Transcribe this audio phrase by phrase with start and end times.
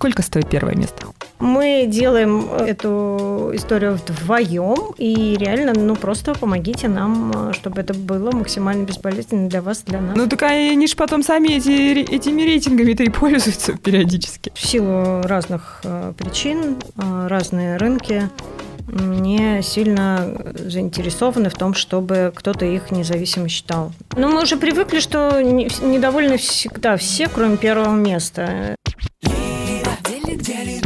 [0.00, 1.08] Сколько стоит первое место?
[1.40, 8.86] Мы делаем эту историю вдвоем, и реально, ну, просто помогите нам, чтобы это было максимально
[8.86, 10.16] безболезненно для вас, для нас.
[10.16, 14.50] Ну, так они же потом сами эти, этими рейтингами-то и пользуются периодически.
[14.54, 18.30] В силу разных э, причин, э, разные рынки,
[18.88, 23.92] не сильно заинтересованы в том, чтобы кто-то их независимо считал.
[24.16, 28.76] Но мы уже привыкли, что недовольны всегда все, кроме первого места.
[30.40, 30.80] Всем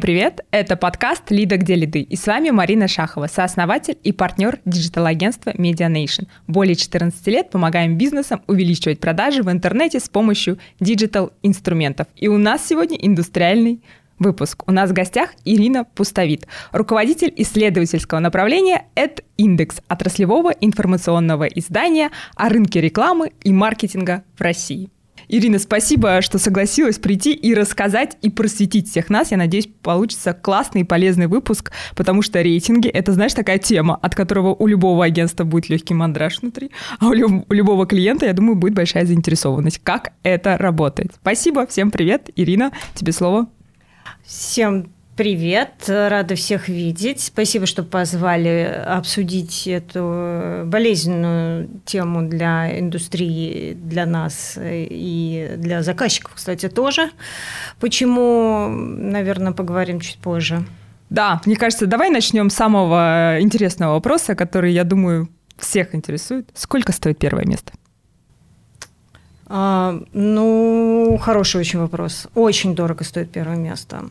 [0.00, 0.42] привет!
[0.52, 1.56] Это подкаст «Лида.
[1.56, 6.28] Где лиды?» И с вами Марина Шахова, сооснователь и партнер digital-агентства Media Nation.
[6.46, 12.06] Более 14 лет помогаем бизнесам увеличивать продажи в интернете с помощью digital-инструментов.
[12.14, 13.80] И у нас сегодня индустриальный
[14.18, 14.62] выпуск.
[14.66, 22.80] У нас в гостях Ирина Пустовит, руководитель исследовательского направления EdIndex, отраслевого информационного издания о рынке
[22.80, 24.90] рекламы и маркетинга в России.
[25.28, 29.32] Ирина, спасибо, что согласилась прийти и рассказать, и просветить всех нас.
[29.32, 34.14] Я надеюсь, получится классный и полезный выпуск, потому что рейтинги— это, знаешь, такая тема, от
[34.14, 36.70] которого у любого агентства будет легкий мандраж внутри,
[37.00, 39.80] а у, люб- у любого клиента, я думаю, будет большая заинтересованность.
[39.82, 41.12] Как это работает?
[41.20, 42.30] Спасибо, всем привет.
[42.36, 43.48] Ирина, тебе слово.
[44.26, 47.22] Всем Привет, рада всех видеть.
[47.22, 56.68] Спасибо, что позвали обсудить эту болезненную тему для индустрии, для нас и для заказчиков, кстати,
[56.68, 57.10] тоже.
[57.80, 60.66] Почему, наверное, поговорим чуть позже.
[61.08, 66.50] Да, мне кажется, давай начнем с самого интересного вопроса, который, я думаю, всех интересует.
[66.52, 67.72] Сколько стоит первое место?
[69.48, 72.26] А, ну, хороший очень вопрос.
[72.34, 74.10] Очень дорого стоит первое место.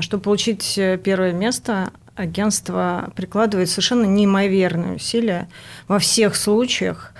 [0.00, 5.48] Чтобы получить э, первое место, агентство прикладывает совершенно неимоверные усилия
[5.88, 7.12] во всех случаях,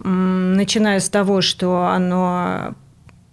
[0.00, 2.74] начиная с того, что оно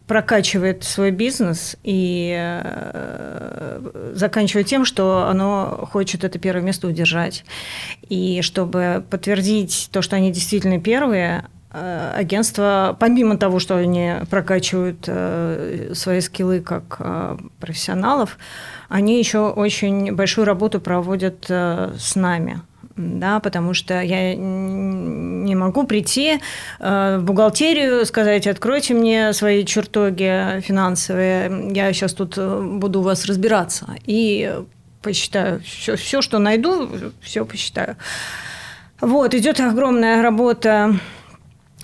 [0.07, 7.43] прокачивает свой бизнес и э, заканчивая тем, что оно хочет это первое место удержать.
[8.07, 11.45] И чтобы подтвердить то, что они действительно первые,
[12.15, 18.37] агентства, помимо того, что они прокачивают э, свои скиллы как э, профессионалов,
[18.89, 22.61] они еще очень большую работу проводят с нами.
[22.95, 26.39] Да, потому что я не могу прийти
[26.79, 33.95] в бухгалтерию, сказать, откройте мне свои чертоги финансовые, я сейчас тут буду у вас разбираться
[34.07, 34.51] и
[35.03, 36.89] посчитаю все, все что найду,
[37.21, 37.97] все посчитаю.
[38.99, 40.95] Вот, идет огромная работа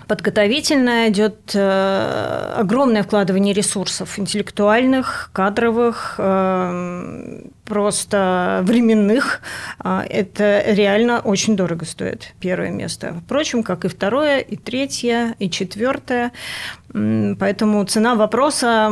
[0.07, 9.41] подготовительная, идет э, огромное вкладывание ресурсов интеллектуальных, кадровых, э, просто временных.
[9.83, 13.21] Э, это реально очень дорого стоит, первое место.
[13.25, 16.31] Впрочем, как и второе, и третье, и четвертое.
[16.91, 18.91] Поэтому цена вопроса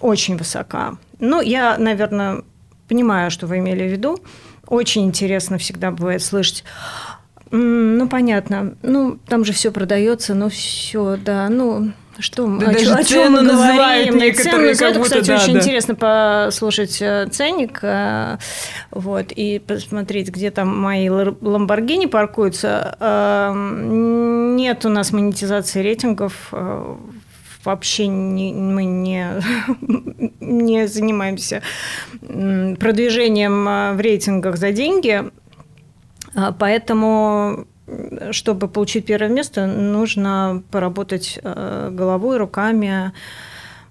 [0.00, 0.96] очень высока.
[1.20, 2.42] Ну, я, наверное,
[2.88, 4.18] понимаю, что вы имели в виду.
[4.66, 6.64] Очень интересно всегда бывает слышать
[7.52, 8.74] ну, понятно.
[8.82, 11.48] Ну, там же все продается, ну, все, да.
[11.50, 14.34] Ну, что, да о, даже о чем мы говорим?
[14.34, 15.60] Цены, это, кстати, да, очень да.
[15.60, 18.38] интересно послушать э, ценник, э,
[18.90, 22.96] вот, и посмотреть, где там мои Ламборгини паркуются.
[23.00, 26.52] Э, нет у нас монетизации рейтингов
[27.64, 29.26] вообще не, мы не,
[30.40, 31.62] не занимаемся
[32.20, 35.30] продвижением в рейтингах за деньги.
[36.34, 37.66] А, поэтому
[38.30, 43.12] чтобы получить первое место, нужно поработать э, головой, руками,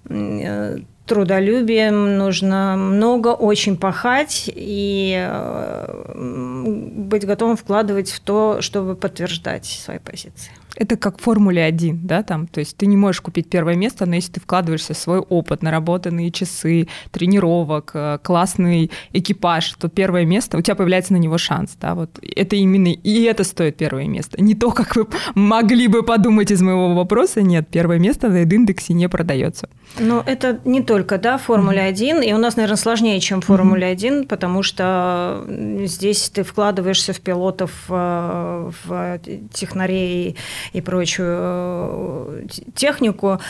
[0.08, 9.66] э, трудолюбием, нужно много очень пахать и э, быть готовым вкладывать в то, чтобы подтверждать
[9.66, 10.52] свои позиции.
[10.76, 14.06] Это как в Формуле 1, да, там, то есть ты не можешь купить первое место,
[14.06, 20.24] но если ты вкладываешься в свой опыт, наработанные часы, тренировок, э, классный экипаж, то первое
[20.24, 24.06] место, у тебя появляется на него шанс, да, вот это именно, и это стоит первое
[24.06, 24.42] место.
[24.42, 28.94] Не то, как вы могли бы подумать из моего вопроса, нет, первое место на индексе
[28.94, 29.68] не продается.
[29.98, 34.26] Но это не только, да, Формуля 1, и у нас, наверное, сложнее, чем Формуля 1,
[34.26, 35.44] потому что
[35.84, 39.20] здесь ты вкладываешься в пилотов, э, в
[39.52, 40.36] технарей,
[40.72, 43.40] и прочую э, технику.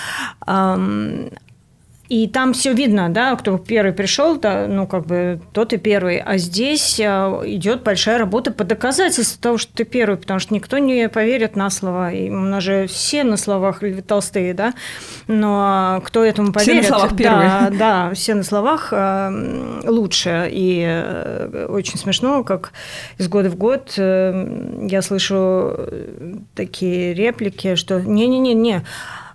[2.13, 6.19] И там все видно, да, кто первый пришел, да, ну, как бы тот и первый.
[6.19, 10.77] А здесь а, идет большая работа по доказательству того, что ты первый, потому что никто
[10.77, 12.13] не поверит на слова.
[12.13, 14.75] И у нас же все на словах толстые, да,
[15.27, 16.85] но кто этому поверит?
[16.85, 17.49] Все на словах первые.
[17.49, 19.33] Да, да, все на словах а,
[19.83, 20.51] лучше.
[20.53, 22.75] И э, очень смешно, как
[23.17, 25.79] из года в год э, я слышу
[26.55, 28.85] такие реплики, что не-не-не-не,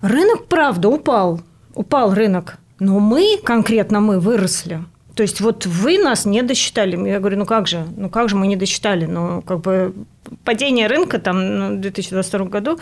[0.02, 1.42] рынок, правда, упал,
[1.74, 2.60] упал рынок.
[2.80, 4.84] Но мы, конкретно мы, выросли.
[5.18, 6.96] То есть вот вы нас не досчитали.
[7.10, 9.06] Я говорю, ну как же, ну как же мы не досчитали?
[9.06, 9.96] Ну как бы
[10.44, 12.78] падение рынка там в 2022 году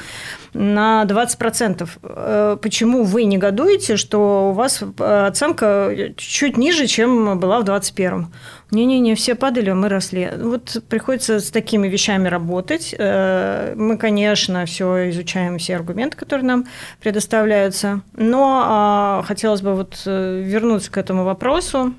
[0.54, 1.90] на 20%.
[2.04, 8.28] Э, почему вы негодуете, что у вас оценка чуть ниже, чем была в 2021?
[8.72, 10.30] Не-не-не, все падали, а мы росли.
[10.38, 12.94] Вот приходится с такими вещами работать.
[12.98, 16.66] Э, мы, конечно, все изучаем, все аргументы, которые нам
[17.00, 18.02] предоставляются.
[18.18, 21.94] Но а, хотелось бы вот э, вернуться к этому вопросу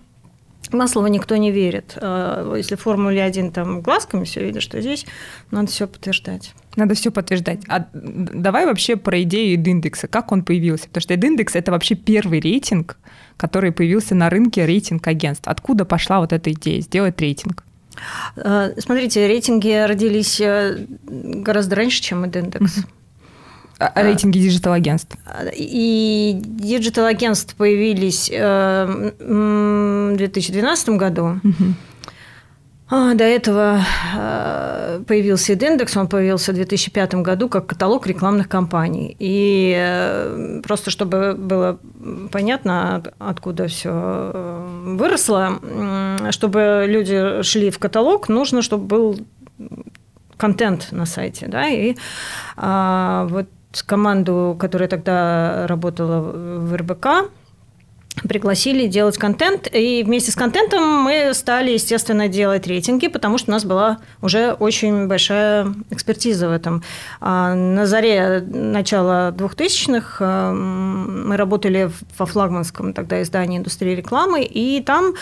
[0.73, 1.97] на слово никто не верит.
[2.01, 5.07] А, если в Формуле 1 там глазками все видно, что здесь
[5.51, 6.55] надо все подтверждать.
[6.77, 7.61] Надо все подтверждать.
[7.69, 10.09] А давай вообще про идею индекса.
[10.09, 10.89] Как он появился?
[10.89, 12.99] Потому что индекс это вообще первый рейтинг,
[13.37, 15.49] который появился на рынке рейтинг агентств.
[15.49, 17.65] Откуда пошла вот эта идея сделать рейтинг?
[18.37, 22.79] А, смотрите, рейтинги родились э, гораздо раньше, чем индекс.
[22.79, 22.83] А,
[23.79, 25.17] а, рейтинги digital-агентств.
[25.55, 31.41] И digital-агентств появились э, в 2012 году.
[31.45, 31.75] Угу.
[32.89, 33.81] До этого
[34.17, 39.17] э, появился индекс, он появился в 2005 году как каталог рекламных кампаний.
[39.19, 41.79] И э, просто чтобы было
[42.31, 45.61] понятно, откуда все выросло,
[46.31, 49.19] чтобы люди шли в каталог, нужно, чтобы был
[50.37, 51.97] контент на сайте, да, и
[52.57, 53.49] а, вот
[53.87, 56.21] команду, которая тогда работала
[56.59, 57.31] в РБК,
[58.23, 63.53] пригласили делать контент, и вместе с контентом мы стали, естественно, делать рейтинги, потому что у
[63.53, 66.83] нас была уже очень большая экспертиза в этом.
[67.21, 74.83] А на заре начала 2000-х э, мы работали во флагманском тогда издании индустрии рекламы, и
[74.83, 75.15] там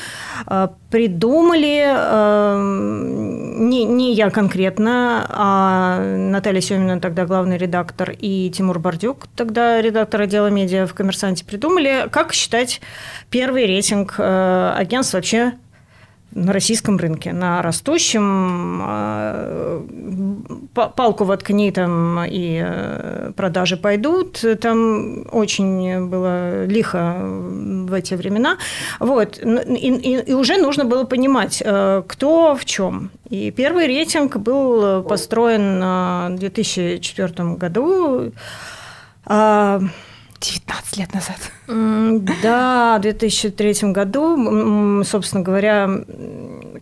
[0.46, 2.58] э, придумали, э,
[3.58, 10.20] не, не я конкретно, а Наталья Семина, тогда главный редактор, и Тимур Бордюк, тогда редактор
[10.20, 12.81] отдела медиа в «Коммерсанте», придумали, как считать
[13.29, 15.55] первый рейтинг э, агентств вообще
[16.34, 18.81] на российском рынке, на растущем.
[18.84, 19.82] Э,
[20.75, 24.44] палку воткни там и э, продажи пойдут.
[24.60, 28.58] Там очень было лихо в эти времена.
[29.00, 29.38] Вот.
[29.38, 31.62] И, и, и уже нужно было понимать,
[32.06, 33.10] кто в чем.
[33.31, 35.81] И первый рейтинг был построен
[36.34, 38.32] в 2004 году.
[40.44, 41.38] 19 лет назад.
[42.43, 45.88] Да, в 2003 году, собственно говоря,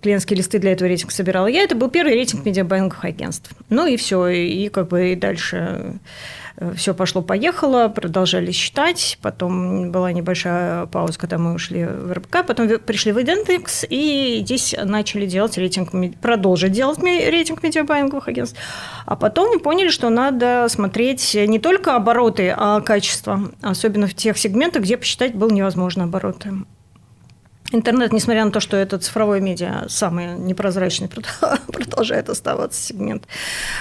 [0.01, 1.63] клиентские листы для этого рейтинга собирала я.
[1.63, 3.53] Это был первый рейтинг медиабанковых агентств.
[3.69, 5.95] Ну и все, и как бы и дальше
[6.77, 13.13] все пошло-поехало, продолжали считать, потом была небольшая пауза, когда мы ушли в РБК, потом пришли
[13.13, 18.59] в Идентекс, и здесь начали делать рейтинг, продолжить делать рейтинг медиабайинговых агентств,
[19.07, 24.39] а потом мы поняли, что надо смотреть не только обороты, а качество, особенно в тех
[24.39, 26.53] сегментах, где посчитать было невозможно обороты.
[27.73, 31.09] Интернет, несмотря на то, что это цифровое медиа, самый непрозрачный,
[31.67, 33.27] продолжает оставаться сегмент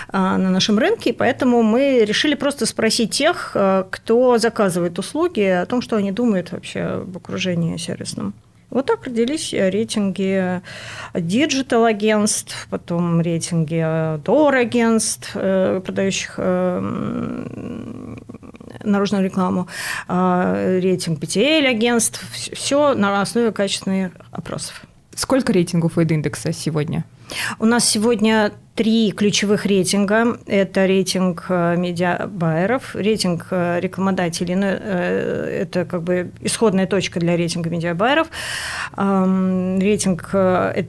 [0.07, 5.41] а, на нашем рынке, и поэтому мы решили просто спросить тех, а, кто заказывает услуги,
[5.41, 8.33] о том, что они думают вообще об окружении сервисном.
[8.71, 10.61] Вот так родились рейтинги
[11.13, 18.15] digital-агентств, потом рейтинги outdoor-агентств, э, продающих э,
[18.83, 19.67] наружную рекламу,
[20.07, 22.23] э, рейтинг BTL-агентств.
[22.53, 24.83] Все на основе качественных опросов.
[25.15, 27.05] Сколько рейтингов у индекса сегодня?
[27.59, 30.37] У нас сегодня три ключевых рейтинга.
[30.47, 37.35] Это рейтинг э, медиабайеров, рейтинг э, рекламодателей, ну, э, это как бы исходная точка для
[37.35, 38.27] рейтинга медиабайеров,
[38.97, 40.33] рейтинг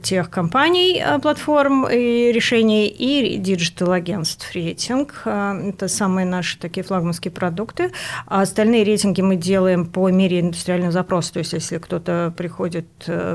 [0.01, 5.23] tech-компаний, платформ и решений, и digital-агентств рейтинг.
[5.25, 7.91] Это самые наши такие флагманские продукты.
[8.27, 11.33] А остальные рейтинги мы делаем по мере индустриального запроса.
[11.33, 12.87] То есть, если кто-то приходит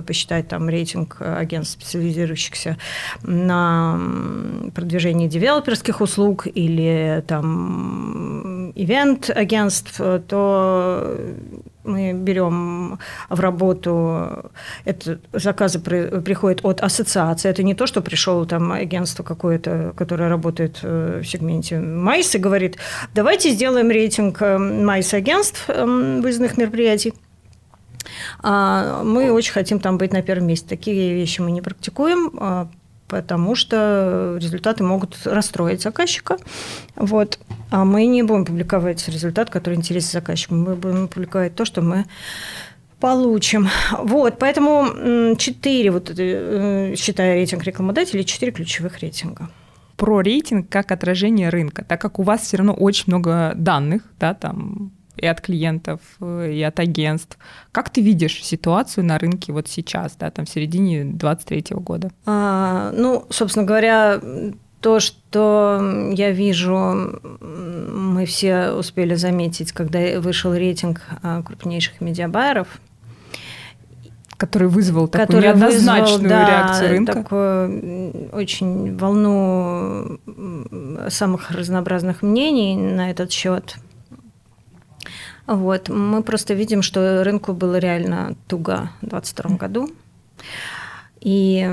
[0.07, 2.77] посчитать там рейтинг агентств, специализирующихся
[3.23, 3.99] на
[4.75, 11.17] продвижении девелоперских услуг или там ивент-агентств, то
[11.85, 12.99] мы берем
[13.31, 14.51] в работу,
[14.85, 20.29] это заказы при, приходят от ассоциации, это не то, что пришел там агентство какое-то, которое
[20.29, 21.79] работает э, в сегменте.
[21.79, 22.77] МАИС и говорит,
[23.15, 25.85] давайте сделаем рейтинг э, МАИС агентств э,
[26.23, 27.15] выездных мероприятий,
[28.43, 30.69] А, мы очень хотим там быть на первом месте.
[30.69, 32.69] Такие вещи мы не практикуем, а,
[33.09, 36.37] потому что результаты могут расстроить заказчика.
[36.97, 37.39] Вот.
[37.71, 40.55] А мы не будем публиковать результат, который интересен заказчику.
[40.55, 42.05] Мы будем публиковать то, что мы
[43.01, 43.69] получим.
[43.99, 49.49] Вот, поэтому четыре, вот, э, считая рейтинг рекламодателей, четыре ключевых рейтинга
[49.99, 54.33] про рейтинг как отражение рынка, так как у вас все равно очень много данных, да,
[54.33, 57.39] там и от клиентов, э, и от агентств.
[57.73, 62.11] Как ты видишь ситуацию на рынке вот сейчас, да, там в середине 23 года?
[62.27, 64.21] А, ну, собственно говоря,
[64.81, 72.81] то, что я вижу, мы все успели заметить, когда вышел рейтинг а, крупнейших медиабайеров,
[74.39, 77.13] который вызвал такую который неоднозначную вызвал, да, реакцию рынка.
[77.13, 80.21] Такую очень волну
[81.09, 83.77] самых разнообразных мнений на этот счет.
[85.49, 85.89] Вот.
[85.89, 89.91] Мы просто видим, что рынку было реально туго в 2022 году.
[91.21, 91.67] И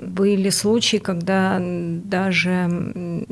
[0.00, 3.24] были случаи, когда даже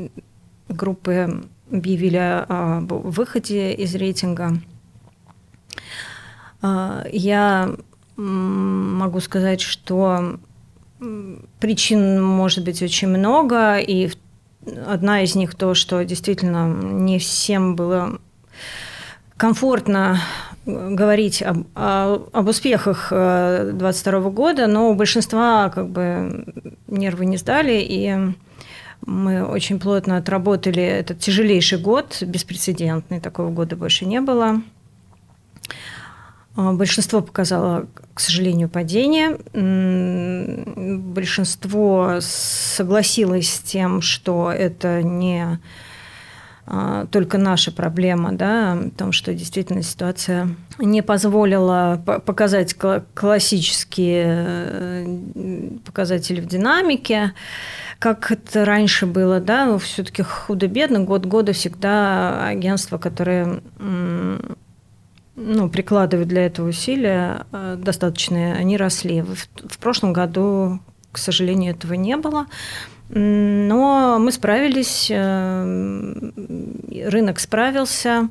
[0.68, 4.52] группы объявили о выходе из рейтинга.
[6.62, 7.74] А, я
[8.16, 10.38] могу сказать, что
[11.58, 14.08] причин может быть очень много, и
[14.86, 18.20] одна из них то, что действительно не всем было
[19.40, 20.20] комфортно
[20.66, 26.44] говорить об, об успехах 2022 э, года, но у большинства как бы
[26.86, 28.14] нервы не сдали, и
[29.06, 34.60] мы очень плотно отработали этот тяжелейший год, беспрецедентный, такого года больше не было.
[36.54, 39.38] А, большинство показало, к сожалению, падение.
[41.14, 45.58] Большинство согласилось с тем, что это не
[46.72, 52.76] а, только наша проблема, да, в том, что действительно ситуация не позволила показать
[53.14, 57.32] классические э, показатели в динамике,
[57.98, 63.60] как это раньше было, да, все-таки худо-бедно, год года всегда агентства, которые
[65.34, 69.22] ну, прикладывают для этого усилия э, достаточные, они росли.
[69.22, 69.34] В,
[69.68, 70.78] в прошлом году,
[71.10, 72.46] к сожалению, этого не было.
[73.12, 76.30] Но мы справились, э,
[77.06, 78.28] рынок справился.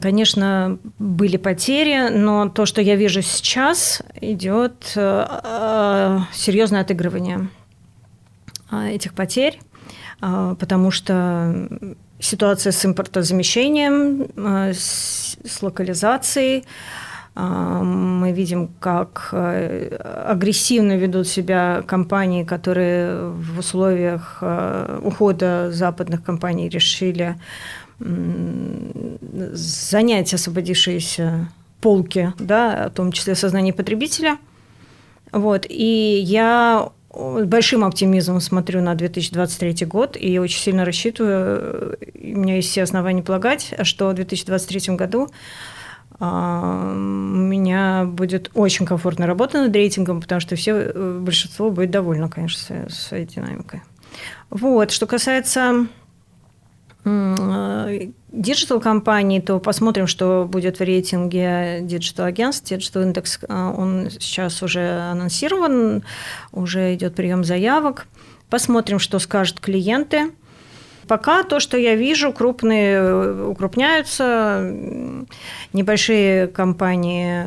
[0.00, 7.48] Конечно, были потери, но то, что я вижу сейчас, идет э, серьезное отыгрывание
[8.70, 9.60] этих потерь,
[10.20, 11.68] потому что
[12.22, 16.64] ситуация с импортозамещением, э, с локализацией.
[17.34, 24.42] Э, мы видим, как э, агрессивно ведут себя компании, которые в условиях
[25.02, 27.36] ухода западных компаний решили
[29.52, 31.48] занять освободившиеся
[31.80, 34.38] полки, да, в том числе сознание потребителя.
[35.30, 35.66] Вот.
[35.68, 42.70] И я большим оптимизмом смотрю на 2023 год и очень сильно рассчитываю, у меня есть
[42.70, 45.32] все основания полагать, что в 2023 году а,
[46.22, 52.28] у меня будет очень комфортная работа над рейтингом, потому что все, э, большинство будет довольно,
[52.28, 53.82] конечно, своей динамикой.
[54.50, 55.88] Вот, что касается
[57.04, 62.68] digital компании, то посмотрим, что будет в рейтинге digital агентств.
[62.68, 66.04] Digital Index, а, он сейчас уже анонсирован,
[66.52, 68.06] уже идет прием заявок.
[68.48, 70.30] Посмотрим, что скажут клиенты.
[71.08, 74.74] Пока то, что я вижу, крупные э, укрупняются,
[75.72, 77.44] небольшие компании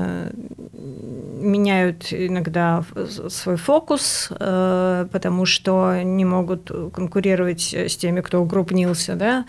[1.42, 2.84] меняют иногда
[3.30, 9.46] свой фокус, э, потому что не могут конкурировать с теми, кто укрупнился, да.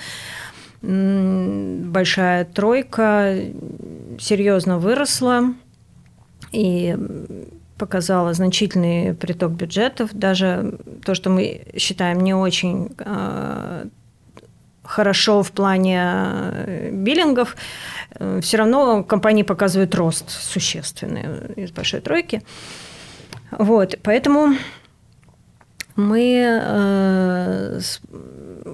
[0.82, 3.34] Большая тройка
[4.18, 5.54] серьезно выросла
[6.52, 6.96] и
[7.78, 13.87] показала значительный приток бюджетов, даже то, что мы считаем не очень э,
[14.83, 17.56] хорошо в плане э, биллингов,
[18.14, 22.42] э, все равно компании показывают рост существенный из большой тройки.
[23.50, 24.54] Вот, поэтому
[25.97, 27.80] мы э,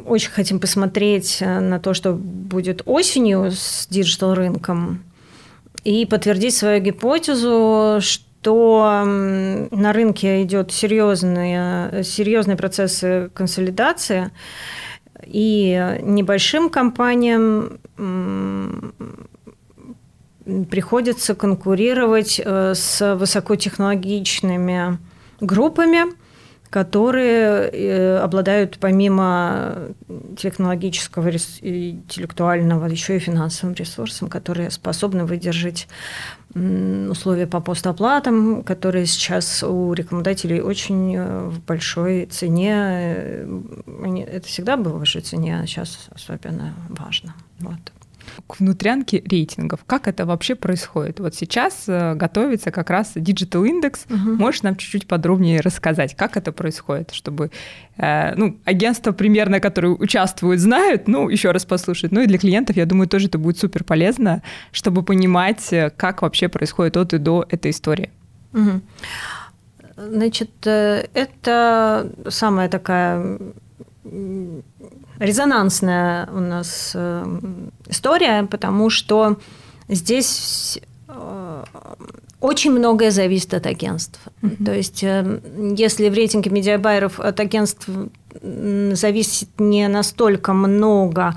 [0.07, 5.05] очень хотим посмотреть на то, что будет осенью с digital рынком,
[5.85, 14.31] и подтвердить свою гипотезу, что на рынке идет серьезные, серьезные процессы консолидации,
[15.25, 17.79] и небольшим компаниям
[20.71, 24.99] приходится конкурировать э, с высокотехнологичными
[25.41, 26.13] группами,
[26.73, 29.91] которые э, обладают помимо
[30.39, 35.87] технологического и интеллектуального еще и финансовым ресурсом, которые способны выдержать
[36.55, 43.45] условия по постоплатам, которые сейчас у рекламодателей очень э, в большой цене.
[44.27, 47.35] Это всегда было в большой цене, а сейчас особенно важно.
[47.61, 47.93] Вот
[48.47, 49.81] к внутрянке рейтингов.
[49.87, 51.21] Как это вообще происходит?
[51.21, 54.13] Вот сейчас э, готовится как раз Digital Index.
[54.13, 54.37] Угу.
[54.37, 57.51] Можешь нам чуть-чуть подробнее рассказать, как это происходит, чтобы
[57.97, 62.13] э, ну, агентства примерно, которые участвуют, знают, ну, еще раз послушать.
[62.13, 66.23] Ну и для клиентов, я думаю, тоже это будет супер полезно, чтобы понимать, э, как
[66.23, 68.11] вообще происходит от и до этой истории.
[68.53, 68.81] Угу.
[69.97, 73.39] Значит, это самая такая
[75.23, 77.25] резонансная у нас э,
[77.87, 79.39] история, потому что
[79.89, 80.81] здесь
[82.41, 84.21] очень многое зависит от агентств.
[84.43, 84.65] Mm-hmm.
[84.65, 85.41] То есть, э,
[85.77, 87.89] если в рейтинге медиабайеров от агентств
[88.41, 91.35] зависит не настолько много.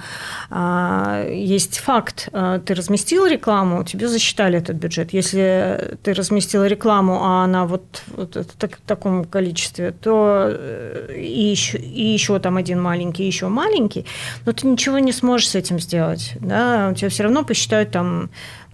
[0.50, 5.14] А, есть факт, а, ты разместил рекламу, тебе засчитали этот бюджет.
[5.14, 11.78] Если ты разместил рекламу, а она вот, вот в таком количестве, то э, и еще,
[11.78, 14.06] и еще там один маленький, и еще маленький,
[14.46, 16.34] но ты ничего не сможешь с этим сделать.
[16.40, 16.90] Да?
[16.92, 18.30] У тебя все равно посчитают там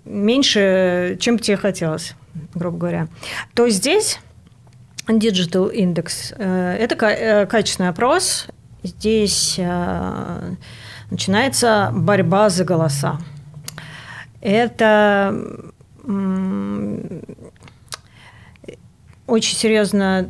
[0.06, 2.16] меньше, чем тебе хотелось,
[2.54, 3.08] грубо говоря.
[3.54, 4.20] То здесь
[5.08, 8.48] Digital Index э,– это э, качественный опрос.
[8.84, 10.56] Здесь э,
[11.10, 13.20] начинается борьба за голоса.
[14.42, 15.36] Это
[19.28, 20.30] очень серьезно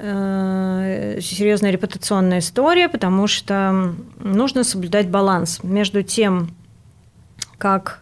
[0.00, 6.54] серьезная репутационная история, потому что нужно соблюдать баланс между тем,
[7.58, 8.00] как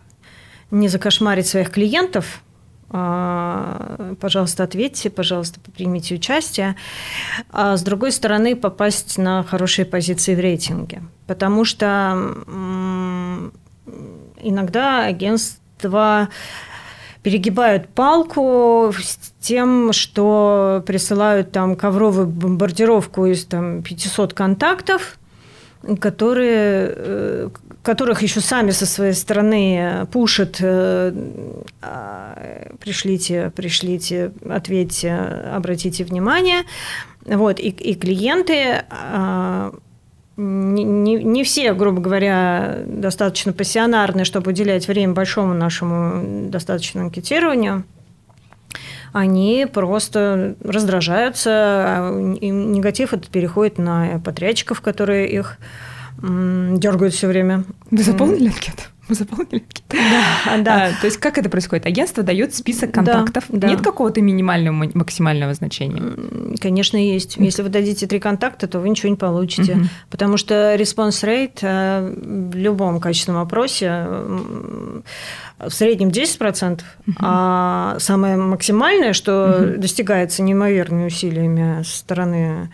[0.71, 2.43] не закошмарить своих клиентов,
[2.91, 6.75] а, пожалуйста, ответьте, пожалуйста, примите участие.
[7.51, 11.03] А с другой стороны, попасть на хорошие позиции в рейтинге.
[11.27, 12.35] Потому что
[14.41, 16.29] иногда агентства
[17.23, 25.19] перегибают палку с тем, что присылают там ковровую бомбардировку из там, 500 контактов,
[26.01, 27.49] которые, э,
[27.83, 31.13] которых еще сами со своей стороны пушат, э,
[31.81, 36.63] а, пришлите, пришлите, ответьте, обратите внимание.
[37.25, 39.73] Вот, и, и клиенты а,
[40.37, 47.85] не, не, не все, грубо говоря, достаточно пассионарны, чтобы уделять время большому нашему достаточному анкетированию–
[49.13, 55.59] они просто раздражаются, а и негатив этот переходит на подрядчиков, которые их
[56.21, 57.65] дергают все время.
[57.91, 58.83] Вы заполнили анкету?
[59.09, 59.65] Вы заполнили?
[59.89, 60.85] Да, да.
[60.87, 61.87] А, то есть как это происходит?
[61.87, 63.45] Агентство дает список контактов.
[63.49, 63.69] Да, да.
[63.69, 66.03] Нет какого-то минимального, максимального значения?
[66.61, 67.37] Конечно, есть.
[67.39, 69.75] Если вы дадите три контакта, то вы ничего не получите.
[69.75, 69.85] Угу.
[70.11, 74.07] Потому что response rate э, в любом качественном опросе
[75.59, 77.17] в среднем 10%, угу.
[77.21, 79.81] а самое максимальное, что угу.
[79.81, 82.71] достигается неимоверными усилиями со стороны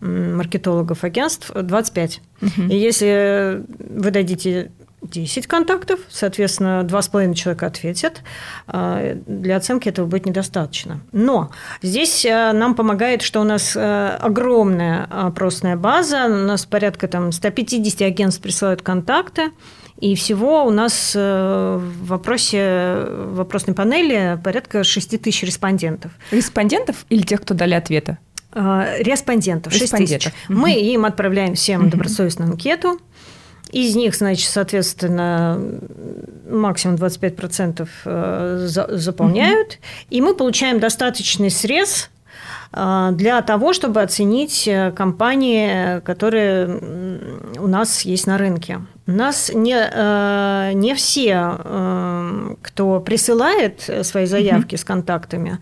[0.00, 2.20] маркетологов агентств 25.
[2.40, 2.50] Угу.
[2.70, 4.70] И если вы дадите
[5.02, 8.22] 10 контактов, соответственно, 2,5 человека ответят.
[8.66, 11.00] А, для оценки этого будет недостаточно.
[11.12, 11.50] Но
[11.82, 17.30] здесь а, нам помогает, что у нас а, огромная опросная база, у нас порядка там,
[17.30, 19.52] 150 агентств присылают контакты,
[20.00, 26.12] и всего у нас в вопросе, в вопросной панели порядка 6 тысяч респондентов.
[26.30, 28.18] Респондентов или тех, кто дали ответы?
[28.54, 30.26] Респондентов, 6 тысяч.
[30.26, 30.56] Угу.
[30.56, 31.90] Мы им отправляем всем угу.
[31.90, 33.00] добросовестную анкету.
[33.70, 35.60] Из них, значит, соответственно,
[36.48, 39.76] максимум 25% э, заполняют, угу.
[40.10, 42.08] и мы получаем достаточный срез
[42.72, 46.80] э, для того, чтобы оценить э, компании, которые
[47.58, 48.80] у нас есть на рынке.
[49.06, 55.58] У нас не, не все, кто присылает свои заявки mm с контактами,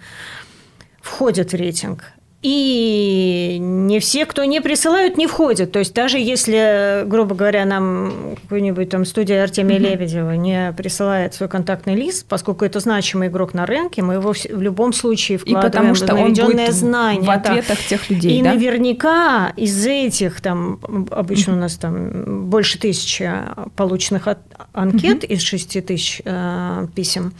[1.00, 2.04] входят в рейтинг.
[2.48, 5.72] И не все, кто не присылают, не входят.
[5.72, 9.90] То есть даже если, грубо говоря, нам какой-нибудь там студия Артемия mm-hmm.
[9.90, 14.62] Лебедева не присылает свой контактный лист, поскольку это значимый игрок на рынке, мы его в
[14.62, 17.22] любом случае вкладываем и потому что в наведенное знание.
[17.22, 17.88] В ответах да.
[17.88, 18.38] тех людей.
[18.38, 18.52] И да?
[18.52, 20.78] наверняка из этих там
[21.10, 21.56] обычно mm-hmm.
[21.56, 23.28] у нас там больше тысячи
[23.74, 24.28] полученных
[24.72, 25.26] анкет mm-hmm.
[25.26, 27.32] из шести тысяч э, писем.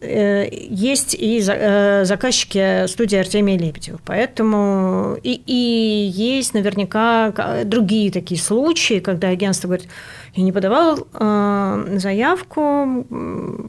[0.00, 3.98] Э, есть и э, заказчики студии Артемия Лебедева.
[4.04, 7.32] Поэтому и, и есть наверняка
[7.64, 9.88] другие такие случаи, когда агентство говорит,
[10.34, 13.06] я не подавал э, заявку,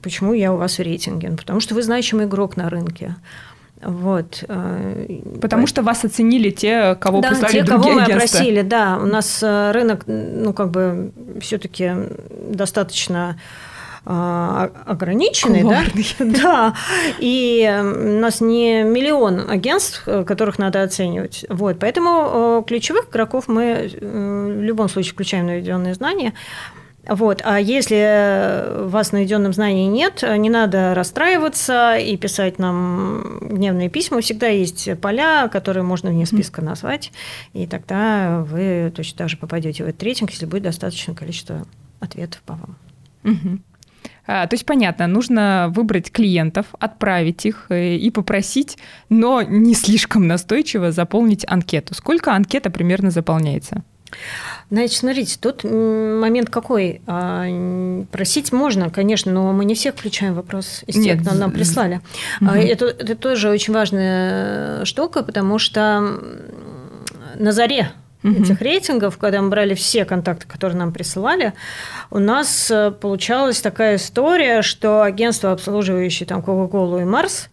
[0.01, 1.29] почему я у вас в рейтинге?
[1.31, 3.15] Ну, потому что вы значимый игрок на рынке.
[3.81, 4.45] Вот.
[5.41, 8.37] Потому что вас оценили те, кого да, прислали те, другие кого мы агентства.
[8.37, 8.97] опросили, да.
[8.97, 11.91] У нас рынок, ну, как бы, все-таки
[12.47, 13.37] достаточно
[14.05, 15.83] а, ограниченный, да?
[16.19, 16.75] да,
[17.19, 21.45] и у нас не миллион агентств, которых надо оценивать.
[21.49, 26.33] Вот, поэтому ключевых игроков мы в любом случае включаем наведенные знания.
[27.07, 27.41] Вот.
[27.43, 34.21] А если вас наведенном знании нет, не надо расстраиваться и писать нам гневные письма.
[34.21, 37.11] Всегда есть поля, которые можно вне списка назвать,
[37.53, 41.65] и тогда вы точно так же попадете в этот рейтинг, если будет достаточное количество
[41.99, 42.77] ответов по вам.
[43.23, 43.59] Угу.
[44.25, 48.77] А, то есть понятно, нужно выбрать клиентов, отправить их э, и попросить,
[49.09, 51.93] но не слишком настойчиво заполнить анкету.
[51.93, 53.83] Сколько анкета примерно заполняется?
[54.69, 57.01] Значит, смотрите, тут момент какой.
[57.07, 62.01] А, просить можно, конечно, но мы не всех включаем вопрос из тех, кто нам прислали.
[62.41, 62.51] Угу.
[62.51, 66.19] Это, это тоже очень важная штука, потому что
[67.35, 67.91] на заре
[68.23, 71.53] этих рейтингов, когда мы брали все контакты, которые нам присылали,
[72.09, 77.49] у нас э, получалась такая история, что агентства, обслуживающие там Coca-Cola и Марс,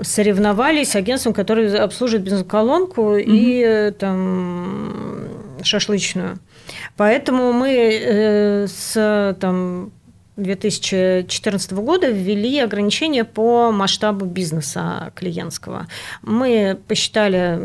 [0.00, 3.18] соревновались с агентством, которое обслуживает бензоколонку угу.
[3.18, 5.28] и э, там
[5.62, 6.38] шашлычную.
[6.96, 9.92] Поэтому мы э, с там
[10.36, 15.86] 2014 года ввели ограничения по масштабу бизнеса клиентского.
[16.22, 17.58] Мы посчитали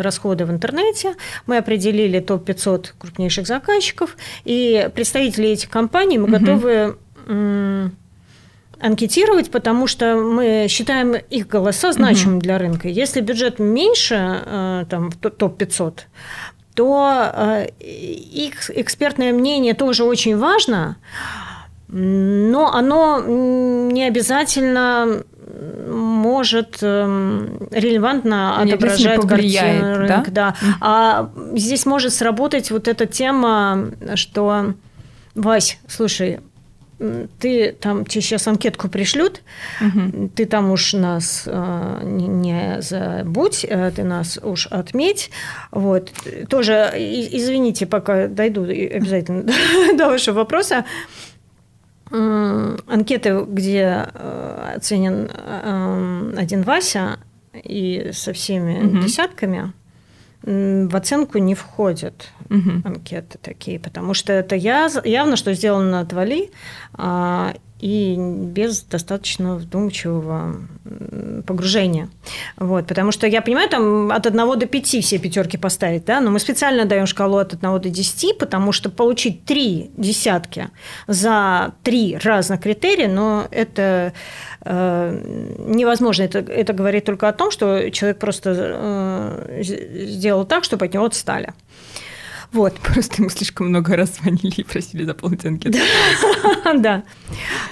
[0.00, 1.14] расходы в интернете,
[1.46, 6.38] мы определили топ-500 крупнейших заказчиков, и представители этих компаний мы угу.
[6.38, 6.96] готовы
[8.80, 12.42] анкетировать, потому что мы считаем их голоса значимыми угу.
[12.42, 12.88] для рынка.
[12.88, 16.00] Если бюджет меньше, э, там, топ-500,
[16.74, 20.96] то э, их экспертное мнение тоже очень важно,
[21.88, 25.22] но оно не обязательно
[25.88, 30.30] может эм, релевантно отображать картину рынка.
[30.30, 30.54] Да?
[30.60, 30.76] Да.
[30.80, 34.74] А здесь может сработать вот эта тема, что
[35.34, 36.40] Вась, слушай,
[37.38, 39.42] ты там тебе сейчас анкетку пришлют,
[39.80, 40.28] угу.
[40.34, 45.30] ты там уж нас э, не, не забудь, э, ты нас уж отметь.
[45.70, 46.10] Вот.
[46.48, 49.44] Тоже, извините, пока дойду обязательно
[49.96, 50.84] до вашего вопроса
[52.10, 57.18] анкеты, где э, оценен э, один Вася
[57.52, 58.98] и со всеми угу.
[58.98, 59.72] десятками,
[60.42, 62.82] в оценку не входят угу.
[62.84, 66.50] анкеты такие, потому что это явно, что сделано от Вали,
[66.94, 70.56] а, и без достаточно вдумчивого
[71.46, 72.08] погружения.
[72.56, 76.30] Вот, потому что я понимаю, там от 1 до 5 все пятерки поставить, да, но
[76.30, 80.68] мы специально даем шкалу от 1 до 10, потому что получить три десятки
[81.06, 84.12] за три разных критерия, но это
[84.64, 86.24] э, невозможно.
[86.24, 91.04] Это, это говорит только о том, что человек просто э, сделал так, чтобы от него
[91.04, 91.52] отстали.
[92.52, 92.74] Вот.
[92.82, 95.78] Просто ему слишком много раз звонили и просили заполнить анкету.
[96.74, 97.02] Да.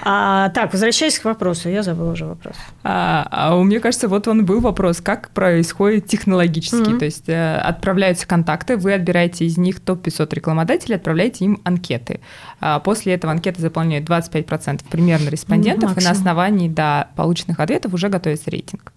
[0.03, 2.55] А, так, возвращаясь к вопросу, я забыла уже вопрос.
[2.83, 6.97] А, а меня кажется, вот он был вопрос, как происходит технологически.
[6.99, 12.21] То есть э, отправляются контакты, вы отбираете из них топ-500 рекламодателей, отправляете им анкеты.
[12.61, 18.09] А после этого анкеты заполняют 25% примерно респондентов, и на основании да, полученных ответов уже
[18.09, 18.93] готовится рейтинг.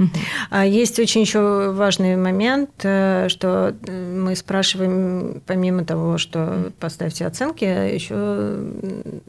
[0.00, 0.56] Угу.
[0.62, 8.58] Есть очень еще важный момент, э, что мы спрашиваем, помимо того, что поставьте оценки, еще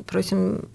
[0.08, 0.70] просим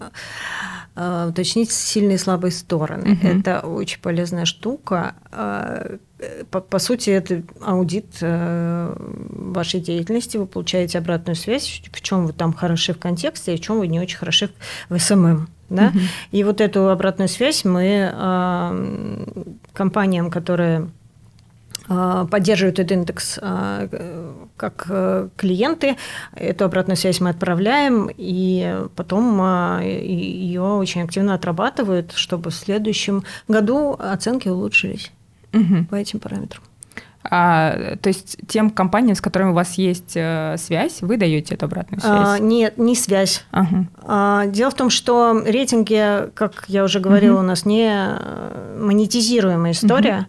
[0.95, 3.13] э, уточнить сильные и слабые стороны.
[3.13, 3.27] Угу.
[3.27, 5.15] Это очень полезная штука.
[5.31, 5.97] Э,
[6.51, 10.37] по, по сути, это аудит вашей деятельности.
[10.37, 13.87] Вы получаете обратную связь, в чем вы там хороши в контексте, и в чем вы
[13.87, 14.49] не очень хороши
[14.89, 15.47] в SMM.
[15.69, 15.87] Да?
[15.87, 15.99] Угу.
[16.31, 19.25] И вот эту обратную связь мы э,
[19.73, 20.89] компаниям, которые
[21.89, 25.97] э, поддерживают этот индекс э, как э, клиенты,
[26.35, 33.95] эту обратную связь мы отправляем, и потом ее очень активно отрабатывают, чтобы в следующем году
[33.99, 35.11] оценки улучшились
[35.53, 35.85] угу.
[35.89, 36.63] по этим параметрам.
[37.29, 41.65] А, то есть тем компаниям, с которыми у вас есть э, связь, вы даете эту
[41.65, 42.13] обратную связь?
[42.13, 43.45] А, нет, не связь.
[43.51, 43.85] Ага.
[44.01, 47.43] А, дело в том, что рейтинги, как я уже говорила, угу.
[47.43, 50.27] у нас не э, монетизируемая история,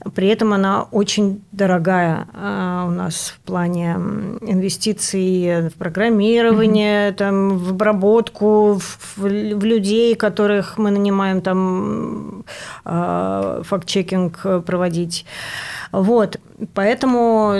[0.00, 0.12] угу.
[0.12, 3.94] при этом она очень дорогая а, у нас в плане
[4.42, 7.16] инвестиций в программирование, угу.
[7.16, 12.44] там, в обработку, в, в людей, которых мы нанимаем там
[12.84, 15.26] а, факт-чекинг проводить.
[15.92, 16.38] Вот,
[16.74, 17.54] поэтому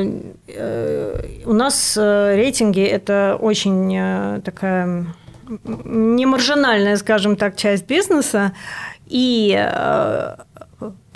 [0.49, 5.07] э, у нас э, рейтинги– это очень э, такая
[5.85, 8.53] не маржинальная, скажем так, часть бизнеса,
[9.07, 9.55] и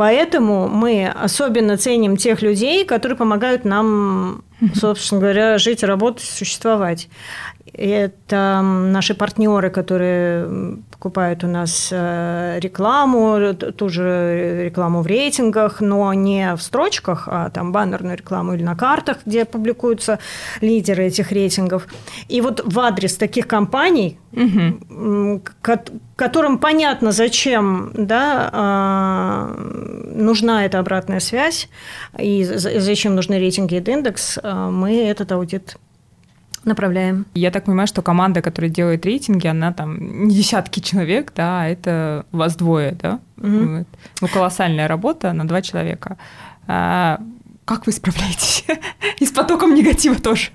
[0.01, 4.43] Поэтому мы особенно ценим тех людей, которые помогают нам,
[4.75, 7.11] собственно говоря, жить, работать, существовать.
[7.75, 16.13] Это наши партнеры, которые покупают у нас э, рекламу, ту же рекламу в рейтингах, но
[16.13, 20.19] не в строчках, а там баннерную рекламу или на картах, где публикуются
[20.61, 21.87] лидеры этих рейтингов.
[22.29, 25.43] И вот в адрес таких компаний, угу.
[26.17, 31.68] которым понятно, зачем да, а, нужна эта обратная связь
[32.18, 35.76] и зачем нужны рейтинги и индекс, а, мы этот аудит
[36.64, 37.26] направляем.
[37.35, 41.68] Я так понимаю, что команда, которая делает рейтинги, она там не десятки человек, да, а
[41.68, 43.20] это вас двое, да?
[43.38, 43.87] Угу.
[44.20, 46.18] Ну, колоссальная работа на два человека.
[46.66, 47.20] А,
[47.64, 48.64] как вы справляетесь?
[49.20, 50.50] И с потоком негатива тоже.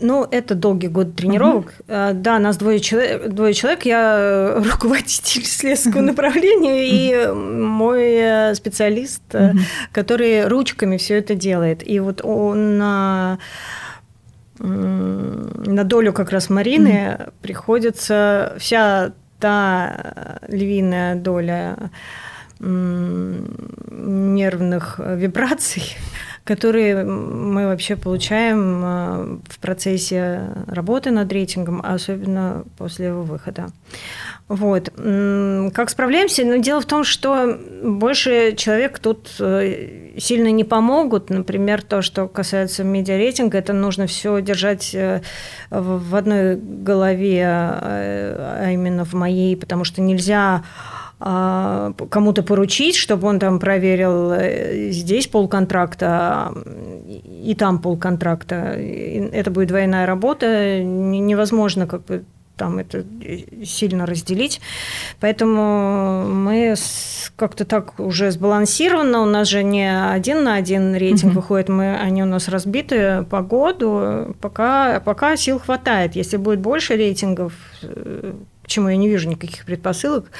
[0.00, 1.74] Ну, это долгий год тренировок.
[1.86, 2.12] Uh-huh.
[2.14, 3.84] Да, нас двое человек, двое человек.
[3.84, 6.06] Я руководитель исследовательского uh-huh.
[6.06, 7.28] направления uh-huh.
[7.30, 9.58] и мой э, специалист, uh-huh.
[9.92, 11.86] который ручками все это делает.
[11.86, 13.38] И вот он на
[15.84, 17.32] долю как раз Марины mm-hmm.
[17.42, 21.90] приходится вся та львиная доля
[23.90, 25.96] нервных вибраций,
[26.48, 33.66] которые мы вообще получаем э, в процессе работы над рейтингом, особенно после его выхода.
[34.48, 34.88] Вот.
[35.74, 36.44] Как справляемся?
[36.44, 41.28] Но ну, дело в том, что больше человек тут э, сильно не помогут.
[41.28, 45.20] Например, то, что касается медиарейтинга, это нужно все держать э,
[45.68, 53.38] в одной голове, а именно в моей, потому что нельзя а, кому-то поручить, чтобы он
[53.38, 54.32] там проверил
[54.92, 56.52] здесь полконтракта
[57.06, 58.56] и там полконтракта.
[58.56, 60.80] Это будет двойная работа.
[60.80, 62.24] Невозможно как бы
[62.58, 63.04] там это
[63.64, 64.60] сильно разделить.
[65.20, 66.74] Поэтому мы
[67.36, 69.22] как-то так уже сбалансировано.
[69.22, 73.40] У нас же не один на один рейтинг выходит, мы, они у нас разбиты по
[73.40, 76.16] году, пока, пока сил хватает.
[76.16, 77.52] Если будет больше рейтингов,
[77.82, 78.32] э,
[78.64, 80.30] к чему я не вижу никаких предпосылок,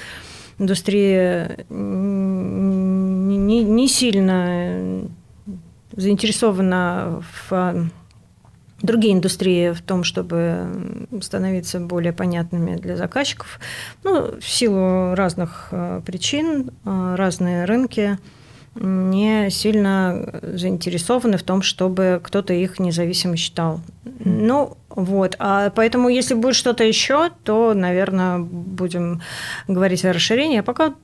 [0.59, 5.09] индустрия не, не, сильно
[5.93, 7.89] заинтересована в
[8.83, 13.59] другие индустрии в том, чтобы становиться более понятными для заказчиков.
[14.05, 18.19] Ну, в силу разных э, причин, э, разные рынки
[18.81, 23.81] не сильно заинтересованы в том, чтобы кто-то их независимо считал.
[24.25, 25.37] Ну, вот.
[25.39, 29.21] А поэтому, если будет что-то еще, то, наверное, будем
[29.67, 30.59] говорить о расширении.
[30.59, 30.95] А пока